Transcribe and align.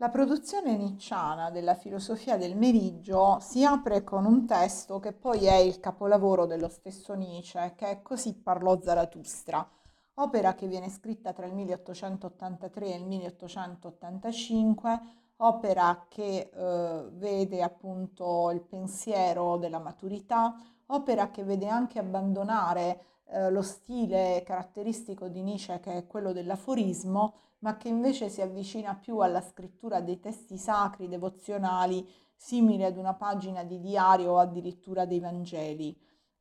La 0.00 0.08
produzione 0.08 0.78
nicciana 0.78 1.50
della 1.50 1.74
filosofia 1.74 2.38
del 2.38 2.56
meriggio 2.56 3.36
si 3.40 3.66
apre 3.66 4.02
con 4.02 4.24
un 4.24 4.46
testo 4.46 4.98
che 4.98 5.12
poi 5.12 5.44
è 5.44 5.56
il 5.56 5.78
capolavoro 5.78 6.46
dello 6.46 6.70
stesso 6.70 7.12
Nietzsche, 7.12 7.74
che 7.76 7.90
è 7.90 8.00
Così 8.00 8.32
parlò 8.32 8.80
Zarathustra, 8.80 9.68
opera 10.14 10.54
che 10.54 10.66
viene 10.68 10.88
scritta 10.88 11.34
tra 11.34 11.44
il 11.44 11.52
1883 11.52 12.86
e 12.86 12.96
il 12.96 13.04
1885, 13.04 15.00
opera 15.36 16.06
che 16.08 16.50
eh, 16.50 17.08
vede 17.12 17.62
appunto 17.62 18.50
il 18.52 18.62
pensiero 18.62 19.58
della 19.58 19.80
maturità, 19.80 20.58
opera 20.86 21.28
che 21.28 21.44
vede 21.44 21.68
anche 21.68 21.98
abbandonare 21.98 23.19
eh, 23.32 23.50
lo 23.50 23.62
stile 23.62 24.42
caratteristico 24.44 25.28
di 25.28 25.42
Nietzsche 25.42 25.80
che 25.80 25.92
è 25.96 26.06
quello 26.06 26.32
dell'aforismo 26.32 27.34
ma 27.60 27.76
che 27.76 27.88
invece 27.88 28.28
si 28.28 28.40
avvicina 28.40 28.94
più 28.94 29.18
alla 29.18 29.40
scrittura 29.40 30.00
dei 30.00 30.20
testi 30.20 30.56
sacri, 30.56 31.08
devozionali, 31.08 32.06
simili 32.34 32.84
ad 32.84 32.96
una 32.96 33.14
pagina 33.14 33.64
di 33.64 33.80
diario 33.80 34.32
o 34.32 34.38
addirittura 34.38 35.04
dei 35.04 35.20
Vangeli, 35.20 35.94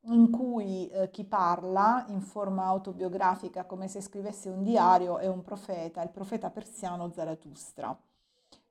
in 0.04 0.30
cui 0.32 0.88
eh, 0.88 1.10
chi 1.10 1.26
parla 1.26 2.06
in 2.08 2.22
forma 2.22 2.66
autobiografica 2.66 3.66
come 3.66 3.90
se 3.90 4.02
scrivesse 4.02 4.50
un 4.50 4.64
diario 4.64 5.18
è 5.18 5.28
un 5.28 5.42
profeta, 5.42 6.02
il 6.02 6.10
profeta 6.10 6.50
persiano 6.50 7.12
Zarathustra, 7.12 7.98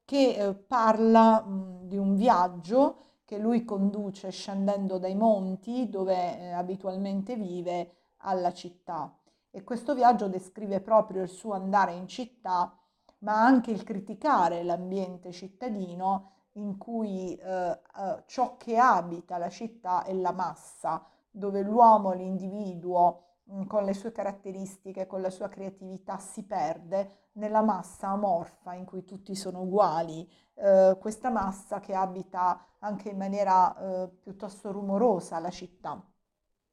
che 0.05 0.35
eh, 0.35 0.55
parla 0.55 1.43
mh, 1.43 1.87
di 1.87 1.99
un 1.99 2.15
viaggio 2.15 2.97
che 3.27 3.37
lui 3.37 3.63
conduce 3.67 4.31
scendendo 4.31 4.97
dai 4.97 5.15
monti 5.15 5.91
dove 5.91 6.15
eh, 6.39 6.53
abitualmente 6.53 7.37
vive 7.37 7.93
alla 8.19 8.53
città 8.53 9.19
e 9.51 9.65
questo 9.65 9.95
viaggio 9.95 10.29
descrive 10.29 10.81
proprio 10.81 11.23
il 11.23 11.29
suo 11.29 11.53
andare 11.53 11.93
in 11.93 12.07
città, 12.07 12.79
ma 13.21 13.45
anche 13.45 13.71
il 13.71 13.83
criticare 13.83 14.63
l'ambiente 14.63 15.33
cittadino 15.33 16.33
in 16.53 16.77
cui 16.77 17.35
eh, 17.35 17.71
eh, 17.71 18.23
ciò 18.27 18.57
che 18.57 18.77
abita 18.77 19.39
la 19.39 19.49
città 19.49 20.05
è 20.05 20.13
la 20.13 20.33
massa, 20.33 21.05
dove 21.31 21.63
l'uomo, 21.63 22.13
l'individuo, 22.13 23.25
mm, 23.51 23.65
con 23.65 23.85
le 23.85 23.95
sue 23.95 24.13
caratteristiche, 24.13 25.07
con 25.07 25.21
la 25.21 25.31
sua 25.31 25.49
creatività, 25.49 26.19
si 26.19 26.45
perde 26.45 27.31
nella 27.33 27.63
massa 27.63 28.09
amorfa 28.09 28.75
in 28.75 28.85
cui 28.85 29.05
tutti 29.05 29.35
sono 29.35 29.63
uguali, 29.63 30.29
eh, 30.55 30.97
questa 31.01 31.31
massa 31.31 31.81
che 31.81 31.95
abita 31.95 32.67
anche 32.81 33.09
in 33.09 33.17
maniera 33.17 33.77
eh, 33.77 34.09
piuttosto 34.09 34.73
rumorosa 34.73 35.39
la 35.39 35.51
città. 35.51 36.01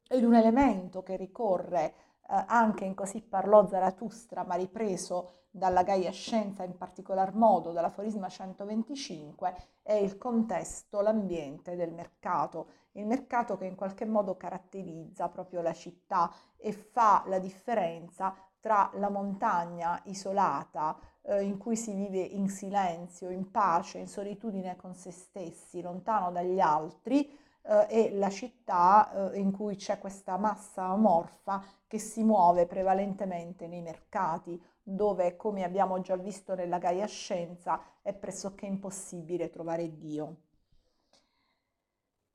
Ed 0.08 0.22
un 0.22 0.34
elemento 0.34 1.02
che 1.02 1.16
ricorre 1.16 1.94
eh, 2.28 2.44
anche 2.46 2.84
in 2.84 2.94
Così 2.94 3.22
parlò 3.22 3.66
Zarathustra, 3.66 4.44
ma 4.44 4.54
ripreso 4.54 5.30
dalla 5.50 5.82
Gaia 5.82 6.12
Scienza, 6.12 6.62
in 6.62 6.76
particolar 6.76 7.34
modo 7.34 7.72
dall'aforisma 7.72 8.28
125, 8.28 9.54
è 9.82 9.94
il 9.94 10.16
contesto, 10.16 11.00
l'ambiente 11.00 11.74
del 11.74 11.92
mercato, 11.92 12.68
il 12.92 13.06
mercato 13.06 13.56
che 13.56 13.64
in 13.64 13.74
qualche 13.74 14.04
modo 14.04 14.36
caratterizza 14.36 15.28
proprio 15.28 15.60
la 15.60 15.72
città 15.72 16.32
e 16.56 16.72
fa 16.72 17.24
la 17.26 17.38
differenza 17.38 18.34
tra 18.60 18.90
la 18.94 19.08
montagna 19.08 20.00
isolata, 20.04 20.98
eh, 21.22 21.42
in 21.42 21.58
cui 21.58 21.76
si 21.76 21.94
vive 21.94 22.18
in 22.18 22.48
silenzio, 22.48 23.30
in 23.30 23.50
pace, 23.50 23.98
in 23.98 24.08
solitudine 24.08 24.76
con 24.76 24.94
se 24.94 25.10
stessi, 25.10 25.80
lontano 25.80 26.30
dagli 26.30 26.60
altri, 26.60 27.44
eh, 27.66 27.86
e 27.88 28.16
la 28.16 28.30
città 28.30 29.30
eh, 29.32 29.38
in 29.38 29.50
cui 29.50 29.76
c'è 29.76 29.98
questa 29.98 30.36
massa 30.36 30.84
amorfa 30.84 31.62
che 31.86 31.98
si 31.98 32.22
muove 32.22 32.66
prevalentemente 32.66 33.66
nei 33.66 33.82
mercati, 33.82 34.60
dove, 34.82 35.36
come 35.36 35.64
abbiamo 35.64 36.00
già 36.00 36.16
visto 36.16 36.54
nella 36.54 36.78
Gaia 36.78 37.06
Scienza, 37.06 37.80
è 38.02 38.12
pressoché 38.12 38.66
impossibile 38.66 39.50
trovare 39.50 39.96
Dio. 39.96 40.36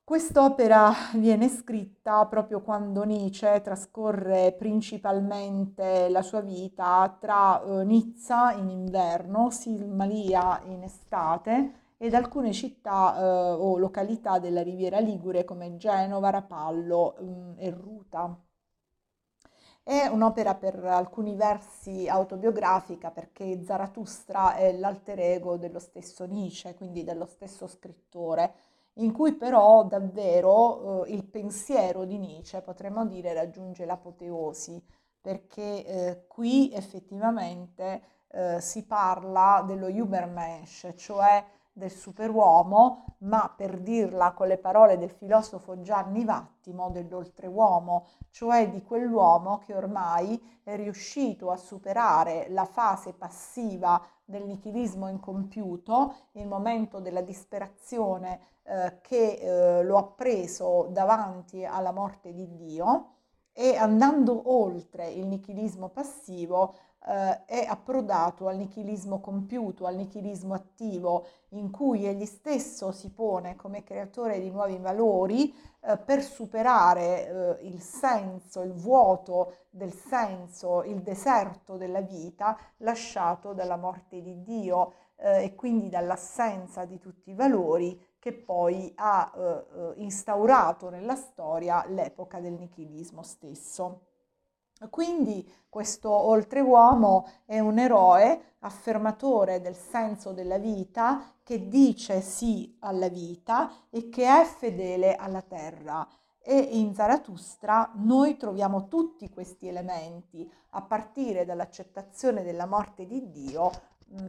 Quest'opera 0.04 0.92
viene 1.14 1.48
scritta 1.48 2.26
proprio 2.26 2.62
quando 2.62 3.04
Nietzsche 3.04 3.62
trascorre 3.62 4.52
principalmente 4.52 6.10
la 6.10 6.22
sua 6.22 6.42
vita 6.42 7.16
tra 7.18 7.64
eh, 7.64 7.86
Nizza 7.86 8.52
in 8.52 8.70
inverno, 8.70 9.50
Silmalia 9.52 10.62
in 10.66 10.84
estate 10.84 11.81
ed 12.02 12.16
alcune 12.16 12.52
città 12.52 13.16
eh, 13.16 13.52
o 13.52 13.78
località 13.78 14.40
della 14.40 14.64
Riviera 14.64 14.98
Ligure 14.98 15.44
come 15.46 15.78
Genova, 15.78 16.32
Rapallo 16.32 17.16
mh, 17.20 17.26
mm, 17.26 17.54
e 17.58 17.70
Ruta. 17.70 18.40
È 19.84 20.08
un'opera 20.08 20.56
per 20.56 20.84
alcuni 20.84 21.36
versi 21.36 22.08
autobiografica 22.08 23.12
perché 23.12 23.62
Zarathustra 23.64 24.56
è 24.56 24.76
l'alter 24.76 25.20
ego 25.20 25.58
dello 25.58 25.78
stesso 25.78 26.26
Nietzsche, 26.26 26.74
quindi 26.74 27.04
dello 27.04 27.28
stesso 27.28 27.68
scrittore, 27.68 28.54
in 28.94 29.12
cui 29.12 29.34
però 29.34 29.84
davvero 29.84 31.06
eh, 31.06 31.12
il 31.12 31.24
pensiero 31.24 32.06
di 32.06 32.18
Nietzsche, 32.18 32.62
potremmo 32.62 33.06
dire, 33.06 33.32
raggiunge 33.34 33.86
l'apoteosi, 33.86 34.84
perché 35.22 35.86
eh, 35.86 36.24
qui 36.26 36.72
effettivamente 36.74 38.02
eh, 38.30 38.60
si 38.60 38.86
parla 38.86 39.64
dello 39.68 39.88
Übermensch, 39.88 40.96
cioè 40.96 41.46
del 41.74 41.92
superuomo, 41.92 43.16
ma 43.20 43.54
per 43.56 43.80
dirla 43.80 44.34
con 44.34 44.48
le 44.48 44.58
parole 44.58 44.98
del 44.98 45.10
filosofo 45.10 45.80
Gianni 45.82 46.26
Vattimo, 46.26 46.90
dell'oltreuomo, 46.90 48.08
cioè 48.30 48.70
di 48.70 48.82
quell'uomo 48.84 49.60
che 49.60 49.74
ormai 49.74 50.60
è 50.64 50.76
riuscito 50.76 51.50
a 51.50 51.58
superare 51.58 52.48
la 52.50 52.66
fase 52.66 53.14
passiva 53.14 54.02
del 54.26 54.46
nichilismo 54.46 55.08
incompiuto, 55.08 56.16
il 56.34 56.48
momento 56.48 57.00
della 57.00 57.22
disperazione 57.22 58.40
eh, 58.64 59.00
che 59.02 59.34
eh, 59.34 59.84
lo 59.84 59.98
ha 59.98 60.06
preso 60.06 60.88
davanti 60.92 61.66
alla 61.66 61.92
morte 61.92 62.34
di 62.34 62.50
Dio. 62.56 63.16
E 63.54 63.76
andando 63.76 64.50
oltre 64.54 65.10
il 65.10 65.28
nichilismo 65.28 65.90
passivo 65.90 66.74
eh, 67.08 67.46
è 67.46 67.66
approdato 67.68 68.48
al 68.48 68.58
nichilismo 68.58 69.20
compiuto, 69.20 69.86
al 69.86 69.96
nichilismo 69.96 70.54
attivo, 70.54 71.26
in 71.50 71.72
cui 71.72 72.06
egli 72.06 72.26
stesso 72.26 72.92
si 72.92 73.12
pone 73.12 73.56
come 73.56 73.84
creatore 73.84 74.40
di 74.40 74.50
nuovi 74.50 74.78
valori 74.78 75.54
eh, 75.82 75.98
per 75.98 76.22
superare 76.22 77.58
eh, 77.60 77.68
il 77.68 77.82
senso, 77.82 78.62
il 78.62 78.74
vuoto 78.74 79.56
del 79.70 79.94
senso, 79.94 80.84
il 80.84 81.02
deserto 81.02 81.78
della 81.78 82.02
vita 82.02 82.58
lasciato 82.78 83.54
dalla 83.54 83.78
morte 83.78 84.22
di 84.22 84.42
Dio 84.44 84.94
eh, 85.16 85.44
e 85.44 85.56
quindi 85.56 85.90
dall'assenza 85.90 86.86
di 86.86 87.00
tutti 87.00 87.32
i 87.32 87.36
valori 87.36 88.10
che 88.20 88.34
poi 88.34 88.92
ha 88.98 89.32
eh, 89.36 89.40
eh, 89.42 89.94
instaurato 89.96 90.90
nella 90.90 91.16
storia 91.16 91.84
l'epoca 91.88 92.40
del 92.40 92.54
nichilismo 92.54 93.24
stesso. 93.24 94.11
Quindi 94.90 95.48
questo 95.70 96.10
oltreuomo 96.12 97.28
è 97.46 97.60
un 97.60 97.78
eroe 97.78 98.56
affermatore 98.60 99.62
del 99.62 99.76
senso 99.76 100.32
della 100.32 100.58
vita 100.58 101.34
che 101.44 101.68
dice 101.68 102.22
sì 102.22 102.76
alla 102.80 103.08
vita 103.08 103.72
e 103.90 104.10
che 104.10 104.26
è 104.26 104.44
fedele 104.46 105.16
alla 105.16 105.42
terra. 105.42 106.08
E 106.44 106.58
in 106.58 106.94
Zarathustra 106.96 107.92
noi 107.96 108.36
troviamo 108.38 108.88
tutti 108.88 109.30
questi 109.30 109.68
elementi, 109.68 110.50
a 110.72 110.82
partire 110.82 111.46
dall'accettazione 111.46 112.42
della 112.44 112.66
morte 112.66 113.06
di 113.06 113.30
Dio, 113.30 113.72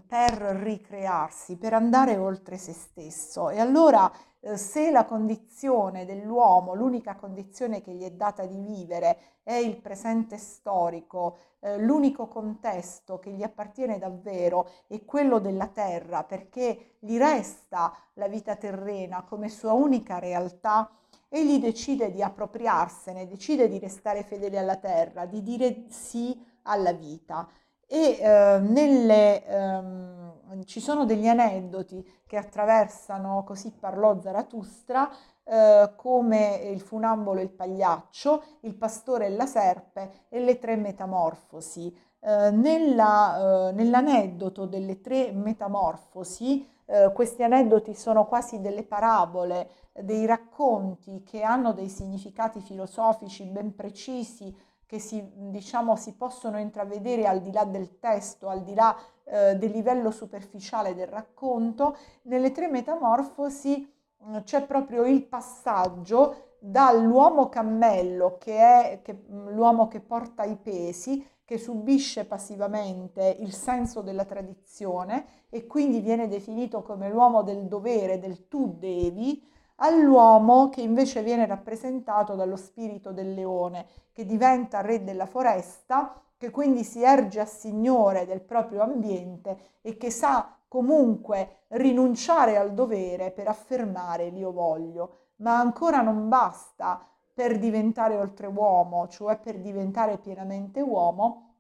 per 0.06 0.32
ricrearsi, 0.32 1.56
per 1.56 1.74
andare 1.74 2.16
oltre 2.16 2.56
se 2.56 2.72
stesso. 2.72 3.50
E 3.50 3.58
allora 3.58 4.10
eh, 4.40 4.56
se 4.56 4.90
la 4.90 5.04
condizione 5.04 6.04
dell'uomo, 6.04 6.74
l'unica 6.74 7.16
condizione 7.16 7.80
che 7.80 7.92
gli 7.92 8.02
è 8.02 8.10
data 8.10 8.44
di 8.44 8.58
vivere 8.58 9.40
è 9.42 9.54
il 9.54 9.76
presente 9.76 10.36
storico, 10.36 11.38
eh, 11.60 11.78
l'unico 11.78 12.28
contesto 12.28 13.18
che 13.18 13.30
gli 13.30 13.42
appartiene 13.42 13.98
davvero 13.98 14.68
è 14.86 15.04
quello 15.04 15.38
della 15.38 15.68
terra, 15.68 16.24
perché 16.24 16.96
gli 16.98 17.18
resta 17.18 17.92
la 18.14 18.28
vita 18.28 18.56
terrena 18.56 19.22
come 19.22 19.48
sua 19.48 19.72
unica 19.72 20.18
realtà, 20.18 20.90
egli 21.28 21.58
decide 21.60 22.10
di 22.10 22.22
appropriarsene, 22.22 23.26
decide 23.26 23.68
di 23.68 23.78
restare 23.78 24.22
fedele 24.22 24.58
alla 24.58 24.76
terra, 24.76 25.24
di 25.24 25.42
dire 25.42 25.84
sì 25.88 26.40
alla 26.62 26.92
vita 26.92 27.48
e 27.92 28.16
eh, 28.18 28.58
nelle, 28.58 29.44
ehm, 29.44 30.64
ci 30.64 30.80
sono 30.80 31.04
degli 31.04 31.28
aneddoti 31.28 32.02
che 32.26 32.38
attraversano, 32.38 33.44
così 33.44 33.70
parlò 33.70 34.18
Zarathustra, 34.18 35.10
eh, 35.44 35.92
come 35.94 36.54
il 36.72 36.80
funambolo 36.80 37.40
e 37.40 37.42
il 37.42 37.50
pagliaccio, 37.50 38.44
il 38.60 38.76
pastore 38.76 39.26
e 39.26 39.30
la 39.36 39.44
serpe 39.44 40.24
e 40.30 40.40
le 40.40 40.58
tre 40.58 40.76
metamorfosi. 40.76 41.94
Eh, 42.18 42.50
nella, 42.50 43.68
eh, 43.68 43.72
nell'aneddoto 43.72 44.64
delle 44.64 45.02
tre 45.02 45.30
metamorfosi, 45.32 46.66
eh, 46.86 47.12
questi 47.12 47.42
aneddoti 47.42 47.94
sono 47.94 48.24
quasi 48.24 48.62
delle 48.62 48.84
parabole, 48.84 49.68
dei 50.00 50.24
racconti 50.24 51.22
che 51.24 51.42
hanno 51.42 51.74
dei 51.74 51.90
significati 51.90 52.60
filosofici 52.62 53.44
ben 53.44 53.74
precisi, 53.74 54.56
che 54.92 54.98
si, 54.98 55.26
diciamo, 55.34 55.96
si 55.96 56.12
possono 56.12 56.58
intravedere 56.58 57.26
al 57.26 57.40
di 57.40 57.50
là 57.50 57.64
del 57.64 57.98
testo, 57.98 58.50
al 58.50 58.62
di 58.62 58.74
là 58.74 58.94
eh, 59.24 59.56
del 59.56 59.70
livello 59.70 60.10
superficiale 60.10 60.94
del 60.94 61.06
racconto, 61.06 61.96
nelle 62.24 62.52
tre 62.52 62.68
metamorfosi 62.68 63.90
mm, 64.22 64.36
c'è 64.44 64.66
proprio 64.66 65.06
il 65.06 65.22
passaggio 65.24 66.56
dall'uomo 66.58 67.48
cammello, 67.48 68.36
che 68.36 68.58
è 68.58 69.00
che, 69.00 69.14
mm, 69.14 69.48
l'uomo 69.54 69.88
che 69.88 70.00
porta 70.00 70.44
i 70.44 70.56
pesi, 70.56 71.26
che 71.42 71.56
subisce 71.56 72.26
passivamente 72.26 73.34
il 73.40 73.54
senso 73.54 74.02
della 74.02 74.26
tradizione 74.26 75.24
e 75.48 75.66
quindi 75.66 76.00
viene 76.00 76.28
definito 76.28 76.82
come 76.82 77.08
l'uomo 77.08 77.42
del 77.42 77.64
dovere, 77.64 78.18
del 78.18 78.46
tu 78.46 78.76
devi, 78.78 79.42
all'uomo 79.82 80.68
che 80.68 80.80
invece 80.80 81.22
viene 81.22 81.44
rappresentato 81.44 82.34
dallo 82.34 82.56
spirito 82.56 83.12
del 83.12 83.34
leone, 83.34 83.86
che 84.12 84.24
diventa 84.24 84.80
re 84.80 85.02
della 85.02 85.26
foresta, 85.26 86.20
che 86.36 86.50
quindi 86.50 86.84
si 86.84 87.02
erge 87.02 87.40
a 87.40 87.46
signore 87.46 88.24
del 88.24 88.42
proprio 88.42 88.82
ambiente 88.82 89.78
e 89.80 89.96
che 89.96 90.10
sa 90.10 90.56
comunque 90.68 91.64
rinunciare 91.68 92.56
al 92.56 92.74
dovere 92.74 93.32
per 93.32 93.48
affermare 93.48 94.28
l'io 94.30 94.52
voglio. 94.52 95.16
Ma 95.36 95.58
ancora 95.58 96.00
non 96.00 96.28
basta 96.28 97.04
per 97.34 97.58
diventare 97.58 98.16
oltreuomo, 98.16 99.08
cioè 99.08 99.36
per 99.38 99.58
diventare 99.58 100.18
pienamente 100.18 100.80
uomo, 100.80 101.51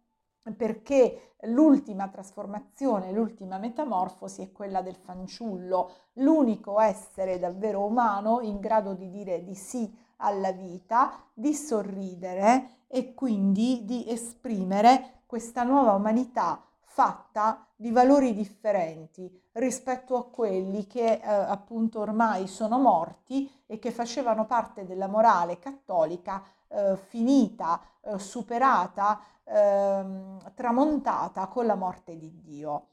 perché 0.56 1.34
l'ultima 1.42 2.08
trasformazione, 2.08 3.12
l'ultima 3.12 3.58
metamorfosi 3.58 4.42
è 4.42 4.52
quella 4.52 4.82
del 4.82 4.96
fanciullo, 4.96 5.90
l'unico 6.14 6.80
essere 6.80 7.38
davvero 7.38 7.84
umano 7.84 8.40
in 8.40 8.58
grado 8.58 8.94
di 8.94 9.08
dire 9.10 9.42
di 9.42 9.54
sì 9.54 9.92
alla 10.16 10.52
vita, 10.52 11.24
di 11.32 11.54
sorridere 11.54 12.84
e 12.88 13.14
quindi 13.14 13.84
di 13.84 14.08
esprimere 14.08 15.22
questa 15.26 15.62
nuova 15.62 15.92
umanità 15.92 16.64
fatta 16.92 17.66
di 17.74 17.90
valori 17.90 18.34
differenti 18.34 19.42
rispetto 19.52 20.14
a 20.18 20.26
quelli 20.28 20.86
che 20.86 21.14
eh, 21.14 21.26
appunto 21.26 22.00
ormai 22.00 22.46
sono 22.46 22.78
morti 22.78 23.50
e 23.66 23.78
che 23.78 23.90
facevano 23.90 24.44
parte 24.44 24.84
della 24.84 25.06
morale 25.06 25.58
cattolica 25.58 26.42
eh, 26.68 26.96
finita, 26.96 27.80
eh, 28.02 28.18
superata, 28.18 29.20
ehm, 29.44 30.52
tramontata 30.54 31.46
con 31.46 31.64
la 31.64 31.76
morte 31.76 32.18
di 32.18 32.30
Dio. 32.42 32.88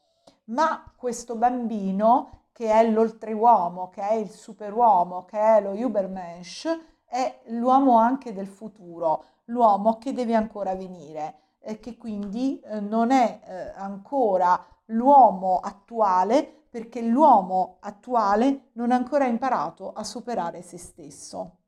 Ma 0.46 0.82
questo 0.96 1.36
bambino, 1.36 2.46
che 2.54 2.72
è 2.72 2.90
l'oltreuomo, 2.90 3.90
che 3.90 4.02
è 4.02 4.14
il 4.14 4.30
superuomo, 4.30 5.26
che 5.26 5.40
è 5.40 5.62
lo 5.62 5.74
Übermensch, 5.74 6.68
è 7.06 7.42
l'uomo 7.48 7.98
anche 7.98 8.32
del 8.34 8.48
futuro, 8.48 9.26
l'uomo 9.46 9.98
che 9.98 10.14
deve 10.14 10.36
ancora 10.36 10.74
venire 10.74 11.49
e 11.60 11.80
che 11.80 11.98
quindi 11.98 12.60
eh, 12.60 12.80
non 12.80 13.12
è 13.12 13.40
eh, 13.44 13.74
ancora 13.76 14.66
l'uomo 14.86 15.60
attuale 15.60 16.66
perché 16.70 17.02
l'uomo 17.02 17.78
attuale 17.82 18.70
non 18.74 18.92
ha 18.92 18.96
ancora 18.96 19.26
imparato 19.26 19.92
a 19.92 20.04
superare 20.04 20.62
se 20.62 20.78
stesso. 20.78 21.59